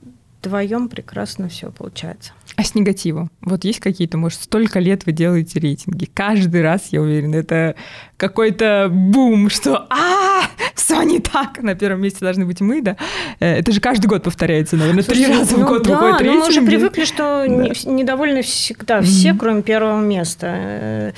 [0.45, 2.33] вдвоем прекрасно все получается.
[2.55, 3.31] А с негативом?
[3.41, 6.05] Вот есть какие-то, может, столько лет вы делаете рейтинги.
[6.05, 7.75] Каждый раз, я уверена, это
[8.17, 10.24] какой-то бум, что а
[10.75, 11.61] все не так.
[11.61, 12.97] На первом месте должны быть мы, да.
[13.39, 16.43] Э, это же каждый год повторяется, наверное, три раза ну, в год да, выходит рейтинг.
[16.43, 17.91] мы уже привыкли, что да.
[17.91, 19.37] недовольны всегда все, mm-hmm.
[19.37, 20.47] кроме первого места.
[20.47, 21.11] Э,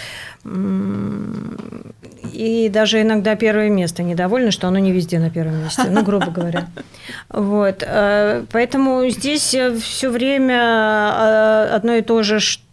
[2.33, 6.27] и даже иногда первое место недовольны, что оно не везде на первом месте, ну, грубо
[6.27, 6.67] говоря.
[7.29, 7.83] Вот.
[7.85, 12.66] Э, поэтому здесь все время одно и то же, что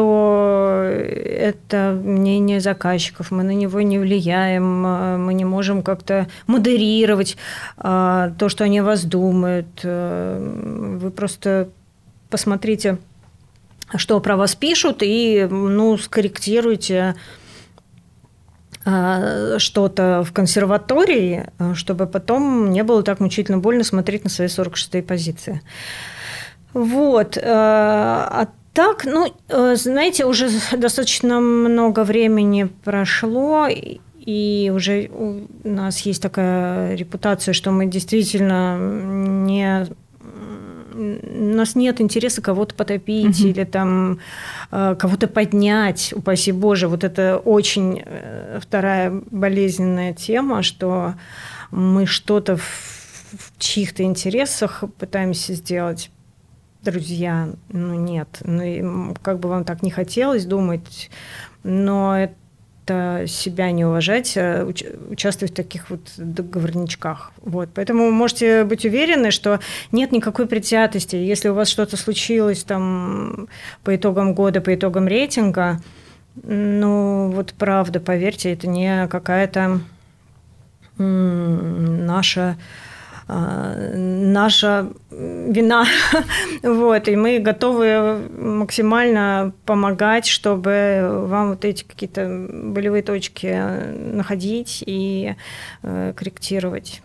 [0.00, 7.36] это мнение заказчиков, мы на него не влияем, э, мы не можем как-то модерировать
[7.76, 9.82] то, что они о вас думают.
[9.82, 11.68] Вы просто
[12.30, 12.98] посмотрите
[13.96, 17.14] что про вас пишут, и ну, скорректируйте
[18.82, 25.62] что-то в консерватории, чтобы потом не было так мучительно больно смотреть на свои 46-е позиции.
[26.74, 27.38] Вот.
[27.42, 29.32] А так, ну,
[29.76, 33.68] знаете, уже достаточно много времени прошло,
[34.26, 39.86] и уже у нас есть такая репутация, что мы действительно не
[40.94, 43.48] у нас нет интереса кого-то потопить угу.
[43.48, 44.20] или там
[44.70, 46.88] э, кого-то поднять, упаси Боже.
[46.88, 51.14] Вот это очень э, вторая болезненная тема, что
[51.70, 56.10] мы что-то в чьих-то интересах пытаемся сделать.
[56.84, 61.10] Друзья, ну нет, ну как бы вам так не хотелось думать,
[61.62, 62.28] но
[62.84, 64.70] это себя не уважать, а
[65.08, 67.32] участвовать в таких вот договорничках.
[67.40, 67.70] Вот.
[67.74, 69.60] Поэтому можете быть уверены, что
[69.92, 71.16] нет никакой предвзятости.
[71.16, 73.48] Если у вас что-то случилось там
[73.82, 75.80] по итогам года, по итогам рейтинга,
[76.42, 79.80] ну вот правда, поверьте, это не какая-то
[80.98, 82.56] наша а,
[83.26, 85.86] наша вина.
[86.62, 95.36] вот, и мы готовы максимально помогать, чтобы вам вот эти какие-то болевые точки находить и
[95.82, 97.02] э, корректировать.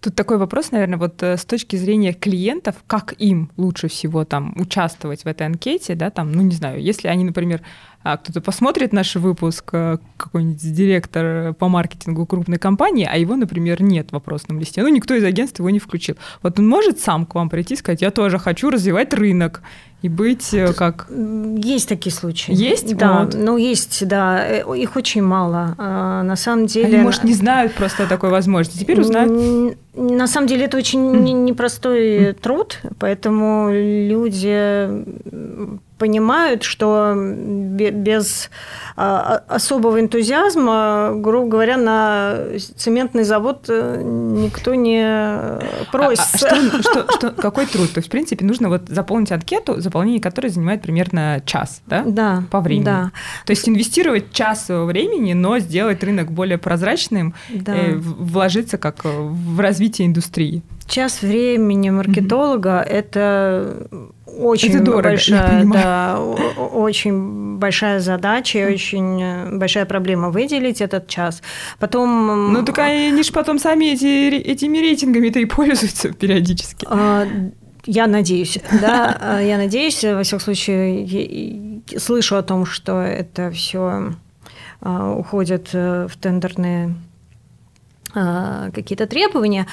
[0.00, 4.54] Тут такой вопрос, наверное, вот э, с точки зрения клиентов, как им лучше всего там
[4.56, 7.62] участвовать в этой анкете, да, там, ну не знаю, если они, например,
[8.02, 14.10] кто-то посмотрит наш выпуск, э, какой-нибудь директор по маркетингу крупной компании, а его, например, нет
[14.10, 14.82] в вопросном листе.
[14.82, 16.16] Ну, никто из агентств его не включил.
[16.42, 19.62] Вот он может сам к вам прийти и сказать, я тоже хочу развивать рынок
[20.00, 21.08] и быть э, как...
[21.10, 22.54] Есть такие случаи.
[22.54, 22.96] Есть?
[22.96, 23.34] Да, вот.
[23.34, 25.74] ну есть, да, э, их очень мало.
[25.76, 26.86] А, на самом деле...
[26.86, 29.76] Они, может, не знают просто о такой возможности, теперь узнают.
[29.94, 34.88] На самом деле это очень непростой труд, поэтому люди
[35.98, 38.50] понимают, что без
[38.96, 45.58] а, особого энтузиазма, грубо говоря, на цементный завод э, никто не
[45.90, 46.20] просит.
[46.20, 47.92] А, а что, что, что, какой труд?
[47.92, 52.02] То есть, в принципе, нужно вот заполнить анкету, заполнение которой занимает примерно час, да?
[52.06, 52.44] Да.
[52.50, 52.84] По времени.
[52.84, 53.12] Да.
[53.44, 57.76] То есть инвестировать час времени, но сделать рынок более прозрачным, да.
[57.76, 60.62] э, вложиться как в развитие индустрии.
[60.88, 62.92] Час времени маркетолога mm-hmm.
[62.92, 63.88] это
[64.38, 68.72] очень это дорого, большая, да, очень большая задача, mm.
[68.72, 71.42] очень э, большая проблема выделить этот час.
[71.78, 72.52] Потом.
[72.52, 76.86] Ну так они же потом сами эти, этими рейтингами-то и пользуются периодически.
[76.88, 77.26] А,
[77.84, 84.14] я надеюсь, да, а, я надеюсь, во всяком случае, слышу о том, что это все
[84.80, 86.94] а, уходит э, в тендерные
[88.12, 89.66] какие-то требования.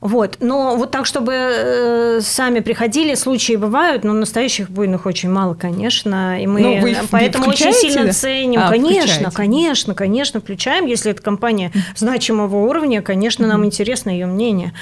[0.00, 0.36] Вот.
[0.40, 6.40] Но вот так, чтобы э, сами приходили, случаи бывают, но настоящих буйных очень мало, конечно.
[6.42, 8.60] И мы но вы поэтому очень сильно ценим.
[8.60, 9.36] А, конечно, включаете.
[9.36, 10.86] конечно, конечно, включаем.
[10.86, 14.72] Если это компания значимого уровня, конечно, нам интересно ее мнение.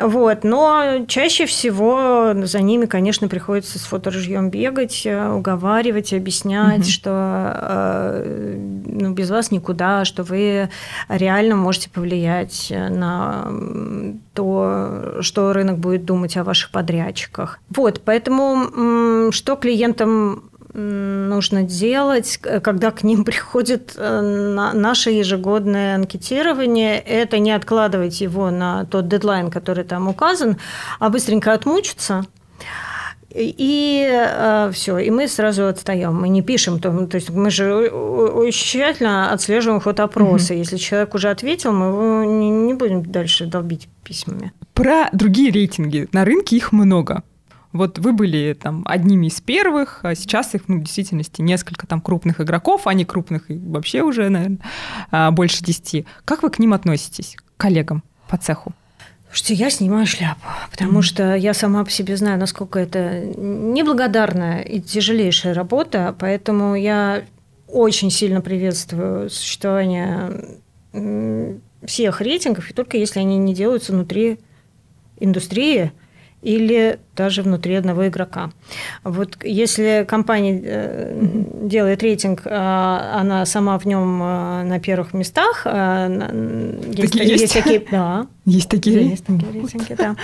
[0.00, 0.44] Вот.
[0.44, 6.88] Но чаще всего за ними, конечно, приходится с фоторужьем бегать, э, уговаривать, объяснять, угу.
[6.88, 10.70] что э, ну, без вас никуда, что вы
[11.08, 13.48] реально можете повлиять на
[14.34, 17.58] то, что рынок будет думать о ваших подрядчиках.
[17.70, 27.38] Вот, поэтому что клиентам нужно делать, когда к ним приходит э, наше ежегодное анкетирование, это
[27.38, 30.58] не откладывать его на тот дедлайн, который там указан,
[30.98, 32.26] а быстренько отмучиться,
[33.32, 37.88] и э, все, и мы сразу отстаем, мы не пишем, то, то есть мы же
[38.52, 40.52] тщательно отслеживаем ход опроса.
[40.52, 40.58] Угу.
[40.58, 44.52] Если человек уже ответил, мы его не, не будем дальше долбить письмами.
[44.74, 47.22] Про другие рейтинги на рынке их много.
[47.72, 52.00] Вот вы были там одними из первых, а сейчас их ну, в действительности несколько там
[52.00, 54.58] крупных игроков, они крупных и вообще уже, наверное,
[55.10, 56.04] а, больше десяти.
[56.24, 58.72] Как вы к ним относитесь, к коллегам по цеху?
[59.28, 60.40] Слушайте, я снимаю шляпу,
[60.72, 61.02] потому mm-hmm.
[61.02, 67.22] что я сама по себе знаю, насколько это неблагодарная и тяжелейшая работа, поэтому я
[67.68, 70.58] очень сильно приветствую существование
[71.84, 74.40] всех рейтингов, и только если они не делаются внутри
[75.20, 75.92] индустрии,
[76.42, 78.50] или даже внутри одного игрока.
[79.04, 81.68] Вот если компания mm-hmm.
[81.68, 87.42] делает рейтинг, а, она сама в нем а, на первых местах, есть, такие есть?
[87.42, 90.16] есть такие, да, есть такие, есть такие рейтинги, да.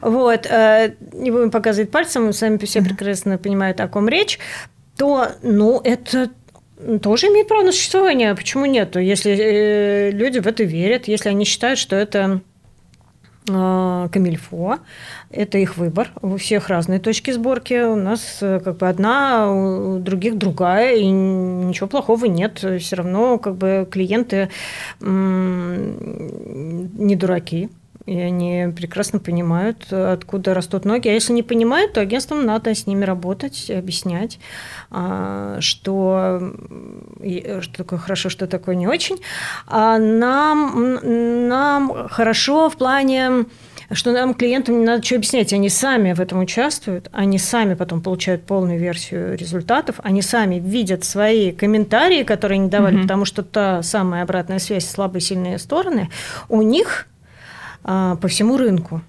[0.00, 4.38] Вот, э, не будем показывать пальцем, сами все прекрасно понимают, о ком речь,
[4.96, 6.30] то, ну, это
[7.02, 8.34] тоже имеет право на существование.
[8.34, 8.96] Почему нет?
[8.96, 12.40] Если э, люди в это верят, если они считают, что это а,
[14.12, 14.78] камильфо.
[15.30, 16.10] Это их выбор.
[16.22, 17.84] У всех разные точки сборки.
[17.84, 22.64] У нас э, как бы одна, у других другая, и ничего плохого нет.
[22.80, 24.48] Все равно как бы клиенты
[25.00, 27.68] не дураки.
[28.06, 31.08] И они прекрасно понимают, откуда растут ноги.
[31.08, 34.38] А если не понимают, то агентствам надо с ними работать, объяснять,
[34.90, 36.54] а, что,
[37.60, 39.20] что такое хорошо, что такое не очень.
[39.66, 40.98] А нам,
[41.48, 43.46] нам хорошо в плане
[43.92, 45.52] что нам, клиентам, не надо что объяснять.
[45.52, 51.04] Они сами в этом участвуют, они сами потом получают полную версию результатов, они сами видят
[51.04, 56.10] свои комментарии, которые они давали, mm потому что та самая обратная связь, слабые сильные стороны,
[56.48, 57.08] у них
[57.82, 59.02] по всему рынку.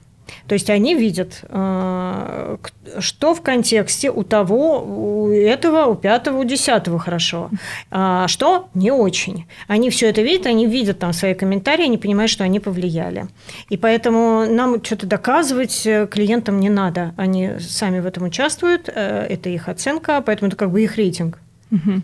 [0.47, 2.57] То есть они видят, а,
[2.99, 7.49] что в контексте у того, у этого, у пятого, у десятого хорошо,
[7.89, 9.45] а что не очень.
[9.67, 13.27] Они все это видят, они видят там свои комментарии, они понимают, что они повлияли.
[13.69, 17.13] И поэтому нам что-то доказывать клиентам не надо.
[17.17, 21.39] Они сами в этом участвуют, э, это их оценка, поэтому это как бы их рейтинг.
[21.71, 22.01] Угу.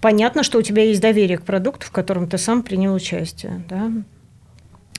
[0.00, 3.62] Понятно, что у тебя есть доверие к продукту, в котором ты сам принял участие.
[3.68, 3.92] Да?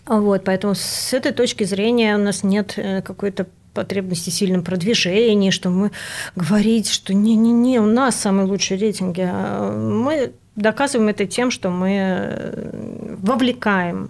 [0.07, 5.51] Вот, поэтому с этой точки зрения у нас нет э, какой-то потребности в сильном продвижении,
[5.51, 5.91] что мы
[6.35, 9.27] говорить, что не-не-не, у нас самые лучшие рейтинги.
[9.29, 14.09] А мы доказываем это тем, что мы э, вовлекаем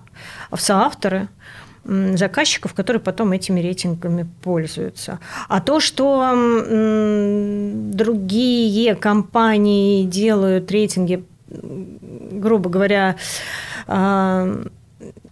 [0.52, 1.28] в соавторы
[1.84, 5.20] заказчиков, которые потом этими рейтингами пользуются.
[5.48, 6.34] А то, что
[7.94, 13.16] другие компании делают рейтинги, грубо говоря,
[13.88, 14.66] а,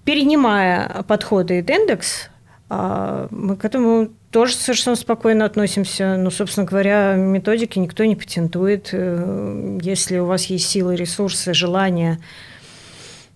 [0.05, 2.29] перенимая подходы индекс,
[2.69, 6.17] а, мы к этому тоже совершенно спокойно относимся.
[6.17, 8.89] Ну, собственно говоря, методики никто не патентует.
[8.91, 12.19] Э, если у вас есть силы, ресурсы, желание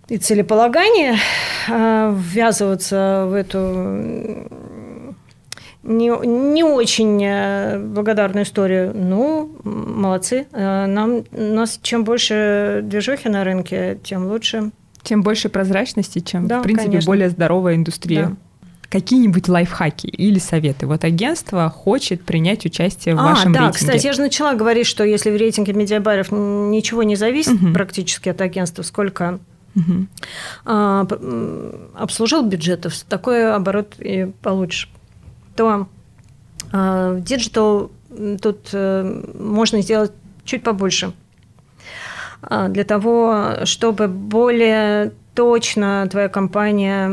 [0.10, 1.16] и целеполагание
[1.70, 4.50] э, ввязываться в эту
[5.84, 8.92] не, не очень э, благодарную историю.
[8.94, 10.48] Ну, молодцы.
[10.52, 14.72] Нам, у нас чем больше движухи на рынке, тем лучше.
[15.10, 17.10] Тем больше прозрачности, чем, да, в принципе, конечно.
[17.10, 18.28] более здоровая индустрия.
[18.28, 18.36] Да
[18.90, 20.86] какие-нибудь лайфхаки или советы?
[20.88, 23.80] Вот агентство хочет принять участие в а, вашем да, рейтинге.
[23.80, 27.74] кстати, я же начала говорить, что если в рейтинге медиабайеров ничего не зависит угу.
[27.74, 29.40] практически от агентства, сколько
[29.76, 30.08] угу.
[30.66, 31.08] а,
[31.96, 34.92] обслужил бюджетов, такой оборот и получишь,
[35.56, 35.88] то
[36.72, 37.92] а, в digital
[38.42, 40.12] тут а, можно сделать
[40.46, 41.14] чуть побольше
[42.42, 47.10] для того, чтобы более точно твоя компания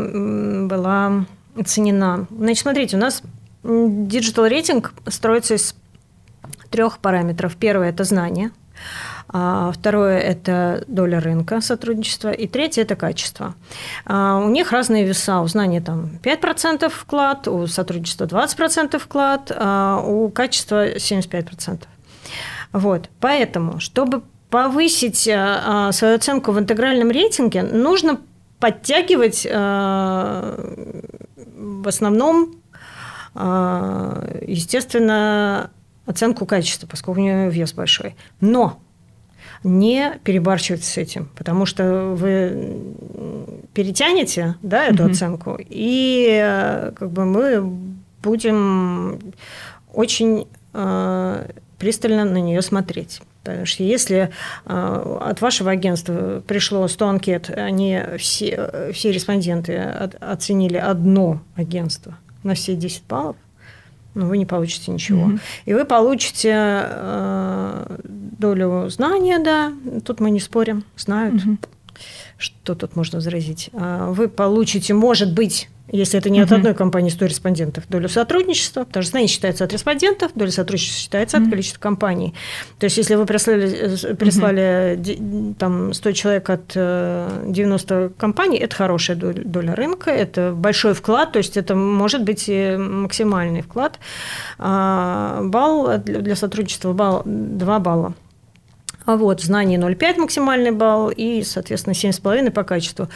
[0.66, 1.24] была
[1.58, 2.26] оценена.
[2.30, 3.22] Значит, смотрите, у нас
[3.62, 5.74] digital рейтинг строится из
[6.70, 7.56] трех параметров.
[7.56, 8.50] Первое– это знание.
[9.28, 12.30] А второе– это доля рынка сотрудничества.
[12.30, 13.54] И третье– это качество.
[14.04, 15.40] А у них разные веса.
[15.40, 21.82] У знания там 5% вклад, у сотрудничества 20% вклад, а у качества 75%.
[22.72, 23.08] Вот.
[23.20, 28.20] Поэтому, чтобы повысить а, свою оценку в интегральном рейтинге, нужно
[28.58, 30.56] подтягивать в
[31.86, 32.54] основном,
[33.34, 35.70] естественно,
[36.06, 38.16] оценку качества, поскольку у нее вес большой.
[38.40, 38.78] Но
[39.62, 42.78] не перебарщивать с этим, потому что вы
[43.74, 45.12] перетянете да, эту угу.
[45.12, 47.62] оценку, и как бы мы
[48.22, 49.18] будем
[49.92, 53.22] очень э, пристально на нее смотреть.
[53.52, 54.30] Потому что если
[54.66, 59.76] э, от вашего агентства пришло 100 анкет, они все, все респонденты
[60.20, 63.36] оценили одно агентство на все 10 баллов,
[64.14, 65.28] ну, вы не получите ничего.
[65.28, 65.40] Mm-hmm.
[65.66, 69.72] И вы получите э, долю знания, да,
[70.04, 71.58] тут мы не спорим, знают, mm-hmm.
[72.38, 73.70] Что тут можно возразить.
[73.72, 78.84] А вы получите, может быть, если это не от одной компании 100 респондентов, долю сотрудничества,
[78.84, 82.34] потому что знание считается от респондентов, доля сотрудничества считается от количества компаний.
[82.78, 88.74] То есть, если вы прислали, э, прислали там, 100 человек от 90 э, компаний, это
[88.74, 94.00] хорошая доля, доля рынка, это большой вклад, то есть, это может быть и максимальный вклад.
[94.58, 98.14] А балл для сотрудничества балл, 2 балла.
[99.06, 103.08] А вот знание 0,5 максимальный балл и, соответственно, 7,5 по качеству.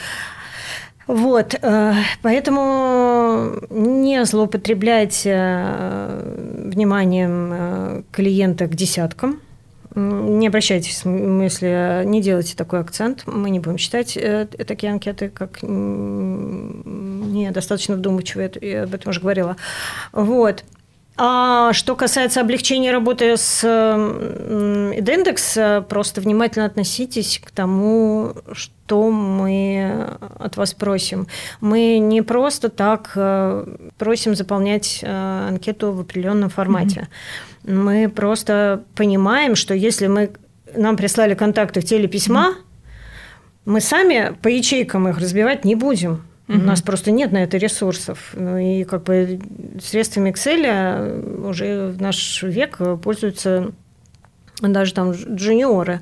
[1.08, 9.40] Вот, э, поэтому не злоупотребляйте э, вниманием э, клиента к десяткам.
[9.96, 13.24] Не обращайтесь, смысле, не делайте такой акцент.
[13.26, 14.16] Мы не будем считать
[14.68, 19.56] такие анкеты как недостаточно вдумчивые, я об этом уже говорила.
[20.12, 20.62] Вот.
[21.22, 30.56] А что касается облегчения работы с индекс, просто внимательно относитесь к тому, что мы от
[30.56, 31.26] вас просим.
[31.60, 33.66] Мы не просто так э,
[33.98, 37.08] просим заполнять э, анкету в определенном формате.
[37.64, 37.74] Mm-hmm.
[37.74, 40.30] Мы просто понимаем, что если мы
[40.74, 43.66] нам прислали контакты в теле письма, mm-hmm.
[43.66, 46.22] мы сами по ячейкам их разбивать не будем.
[46.50, 46.58] Угу.
[46.58, 48.32] У нас просто нет на это ресурсов.
[48.34, 49.40] Ну, и как бы
[49.80, 53.70] средствами Excel уже в наш век пользуются
[54.60, 56.00] даже там джуниоры.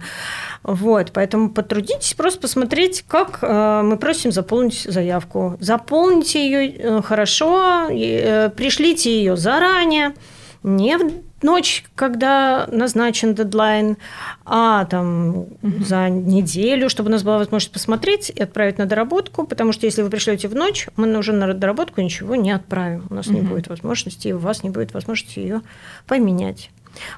[0.63, 5.57] Вот, поэтому потрудитесь просто посмотреть, как э, мы просим заполнить заявку.
[5.61, 10.15] Заполните ее э, хорошо, э, пришлите ее заранее,
[10.63, 13.97] не в ночь, когда назначен дедлайн,
[14.45, 15.51] а там угу.
[15.81, 20.03] за неделю, чтобы у нас была возможность посмотреть и отправить на доработку, потому что если
[20.03, 23.07] вы пришлете в ночь, мы уже на доработку ничего не отправим.
[23.11, 23.37] У нас угу.
[23.37, 25.63] не будет возможности, и у вас не будет возможности ее
[26.07, 26.71] поменять.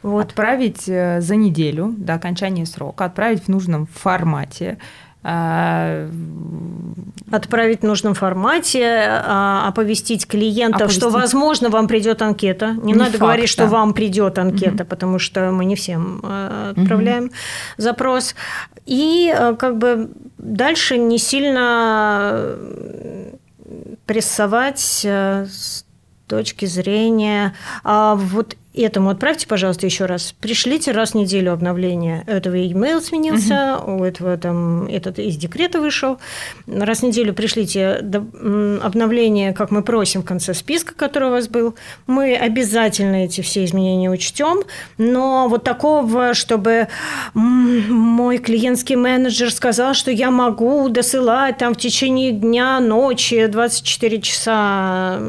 [0.02, 0.26] Вот.
[0.26, 4.78] Отправить э, за неделю до окончания срока, отправить в нужном формате,
[7.30, 11.02] отправить в нужном формате, а, оповестить клиентов, оповестить.
[11.02, 12.72] что, возможно, вам придет анкета.
[12.82, 14.90] Не, не надо факт, говорить, что вам придет анкета, угу.
[14.90, 17.32] потому что мы не всем а, отправляем угу.
[17.76, 18.34] запрос.
[18.86, 22.56] И как бы дальше не сильно
[24.06, 25.84] прессовать с
[26.26, 27.54] точки зрения
[27.84, 30.34] вот этому отправьте, пожалуйста, еще раз.
[30.40, 32.24] Пришлите раз в неделю обновление.
[32.26, 34.02] Этого email сменился, угу.
[34.02, 36.18] у этого там этот из декрета вышел.
[36.66, 37.94] Раз в неделю пришлите
[38.82, 41.74] обновление, как мы просим в конце списка, который у вас был.
[42.06, 44.62] Мы обязательно эти все изменения учтем,
[44.98, 46.88] но вот такого, чтобы
[47.34, 55.20] мой клиентский менеджер сказал, что я могу досылать там в течение дня, ночи, 24 часа,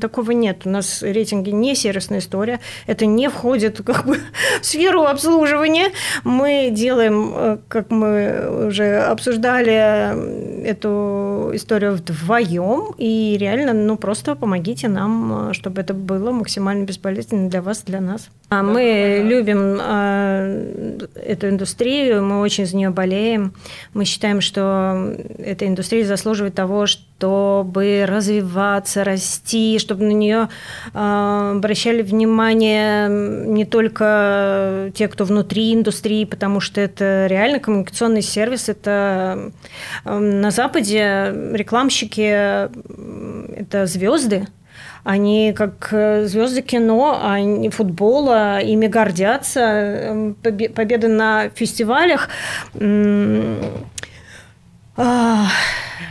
[0.00, 0.62] такого нет.
[0.64, 1.74] У нас рейтинги не
[2.16, 2.60] сервисная история.
[2.86, 4.18] Это не входит как бы,
[4.60, 5.92] в сферу обслуживания.
[6.24, 12.94] Мы делаем, э, как мы уже обсуждали эту историю вдвоем.
[12.98, 18.28] И реально, ну, просто помогите нам, чтобы это было максимально безболезненно для вас, для нас.
[18.48, 23.52] А мы любим э, эту индустрию, мы очень за нее болеем.
[23.94, 26.86] Мы считаем, что эта индустрия заслуживает того,
[27.18, 30.48] чтобы развиваться, расти, чтобы на нее
[30.92, 38.68] э, обращали внимание не только те, кто внутри индустрии, потому что это реально коммуникационный сервис.
[38.68, 39.52] Это
[40.04, 42.20] э, на Западе рекламщики
[43.58, 44.46] это звезды,
[45.04, 50.34] они как э, звезды кино, они футбола, ими гордятся.
[50.74, 52.28] Победы на фестивалях
[52.74, 53.56] а,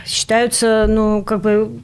[0.04, 1.80] считаются, ну, как бы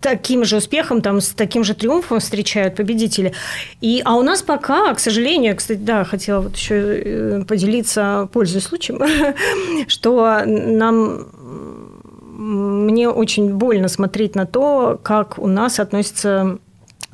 [0.00, 3.32] таким же успехом, там, с таким же триумфом встречают победители.
[3.80, 8.64] И, а у нас пока, к сожалению, кстати, да, хотела вот еще э, поделиться, пользуясь
[8.64, 9.00] случаем,
[9.88, 11.26] что нам
[12.36, 16.58] мне очень больно смотреть на то, как у нас относятся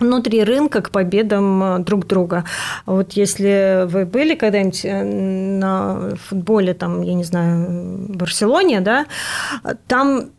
[0.01, 2.44] внутри рынка к победам э, друг друга.
[2.86, 9.07] Вот если вы были когда-нибудь э, на футболе, там, я не знаю, в Барселоне, да,
[9.86, 10.30] там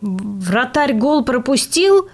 [0.00, 2.08] вратарь гол пропустил,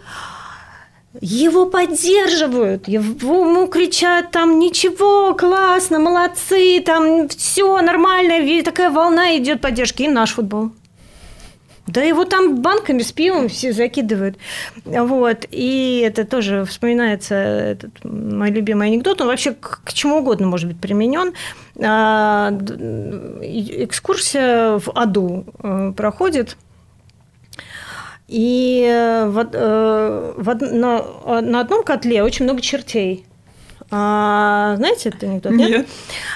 [1.20, 10.04] его поддерживают, ему кричат там ничего, классно, молодцы, там все нормально, такая волна идет поддержки,
[10.04, 10.70] и наш футбол.
[11.86, 14.36] Да его там банками с пивом все закидывают.
[14.84, 15.46] Вот.
[15.50, 19.20] И это тоже вспоминается этот мой любимый анекдот.
[19.20, 21.32] Он вообще к, к чему угодно может быть применен.
[21.82, 22.50] А,
[23.42, 26.56] экскурсия в аду э, проходит.
[28.28, 28.86] И
[29.26, 33.26] в, э, в, на, на одном котле очень много чертей.
[33.94, 35.52] А, знаете это анекдот?
[35.52, 35.70] Нет.
[35.70, 35.86] нет?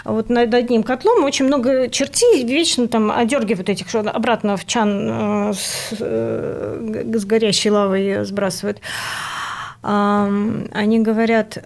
[0.04, 5.50] Вот над одним котлом очень много чертей, вечно там одергивают этих, что обратно в чан
[5.50, 8.80] э, с, э, с горящей лавой сбрасывают.
[9.82, 11.58] Они говорят,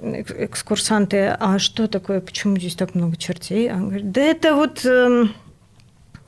[0.00, 3.70] экскурсанты, а что такое, почему здесь так много чертей?
[3.70, 5.34] Он говорит, да это вот эм,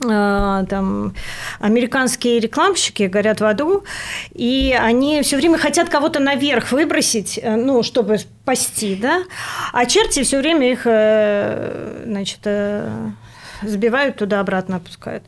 [0.01, 1.15] там
[1.59, 3.85] американские рекламщики горят в аду,
[4.33, 9.25] и они все время хотят кого-то наверх выбросить, э, ну, чтобы спасти, да,
[9.73, 13.11] а черти все время их, э, значит, э,
[13.63, 15.23] сбивают туда-обратно, опускают.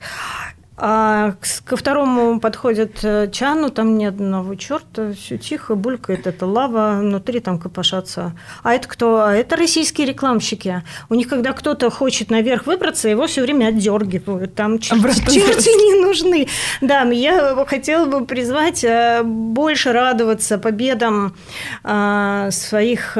[0.84, 6.98] А ко второму подходит э, Чану, там ни одного черта, все тихо, булькает эта лава,
[6.98, 8.32] внутри там копошатся.
[8.64, 9.20] А это кто?
[9.20, 10.82] А это российские рекламщики.
[11.08, 14.56] У них, когда кто-то хочет наверх выбраться, его все время отдергивают.
[14.56, 16.48] Там черти, черти не нужны.
[16.80, 21.36] Да, я хотела бы призвать э, больше радоваться победам
[21.84, 23.16] э, своих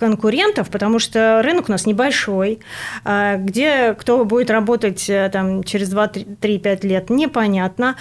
[0.00, 2.58] конкурентов, потому что рынок у нас небольшой,
[3.04, 7.96] а, где кто будет работать э, там, через 2-3-5 лет, непонятно.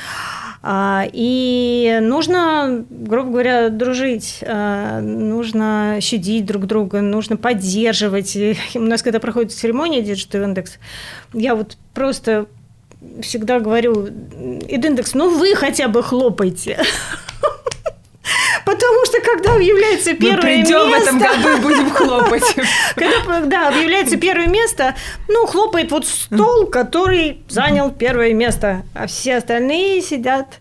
[0.63, 8.35] А, и нужно, грубо говоря, дружить, а, нужно щадить друг друга, нужно поддерживать.
[8.35, 10.79] И у нас, когда проходит церемония Digital Index,
[11.33, 12.47] я вот просто
[13.21, 14.07] всегда говорю,
[14.67, 16.79] Индекс, ну вы хотя бы хлопайте.
[18.65, 21.11] Потому что когда объявляется первое Мы придем место...
[21.11, 22.55] в этом году и будем хлопать.
[22.95, 24.95] Когда, да, объявляется первое место,
[25.27, 30.59] ну, хлопает вот стол, который занял первое место, а все остальные сидят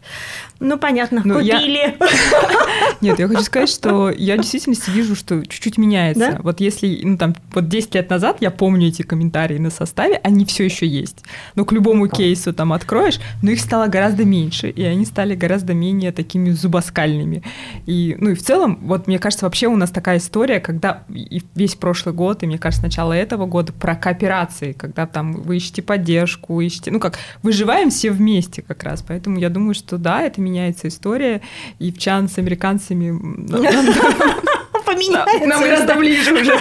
[0.61, 1.97] ну, понятно, ну, купили.
[1.99, 2.09] Я...
[3.01, 6.33] Нет, я хочу сказать, что я в действительности вижу, что чуть-чуть меняется.
[6.33, 6.41] Да?
[6.43, 10.45] Вот если, ну, там, вот 10 лет назад я помню эти комментарии на составе, они
[10.45, 11.23] все еще есть.
[11.55, 15.75] Но к любому кейсу там откроешь, но их стало гораздо меньше, и они стали гораздо
[15.75, 17.45] менее такими зубоскальными.
[17.87, 21.41] И, ну, и в целом, вот мне кажется, вообще у нас такая история, когда и
[21.55, 25.83] весь прошлый год, и мне кажется, начало этого года про кооперации, когда там вы ищете
[25.83, 29.05] поддержку, ищете, ну, как выживаем все вместе как раз.
[29.07, 31.41] Поэтому я думаю, что да, это меняется история,
[31.79, 33.11] и в чан с американцами...
[34.85, 35.47] Поменяется.
[35.47, 36.59] Нам гораздо ближе уже.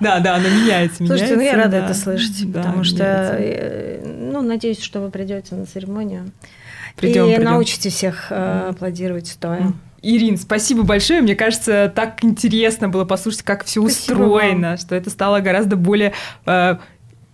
[0.00, 4.80] Да, да, она меняется, Слушайте, ну я рада это слышать, потому что, э, ну, надеюсь,
[4.80, 6.30] что вы придете на церемонию.
[6.96, 9.72] Придем, и научите всех э, аплодировать стоя.
[10.02, 11.20] Ирин, спасибо большое.
[11.22, 14.76] Мне кажется, так интересно было послушать, как все устроено, вам.
[14.76, 16.12] что это стало гораздо более
[16.44, 16.76] э,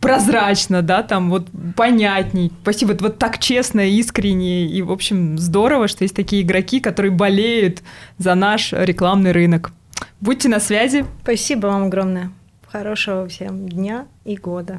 [0.01, 2.53] прозрачно, да, там вот понятней.
[2.63, 4.67] Спасибо, вот, вот так честно, искренне.
[4.67, 7.83] И, в общем, здорово, что есть такие игроки, которые болеют
[8.19, 9.73] за наш рекламный рынок.
[10.21, 11.05] Будьте на связи.
[11.23, 12.31] Спасибо вам огромное.
[12.71, 14.79] Хорошего всем дня и года.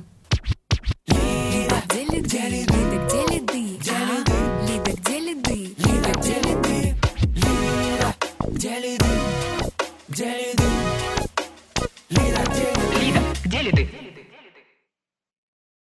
[12.09, 12.43] ЛИДА,
[13.43, 14.08] Где ли ты?